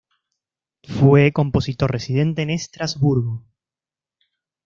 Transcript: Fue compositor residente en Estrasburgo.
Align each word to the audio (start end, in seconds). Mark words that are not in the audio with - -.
Fue 0.83 1.31
compositor 1.31 1.91
residente 1.91 2.41
en 2.41 2.49
Estrasburgo. 2.49 3.45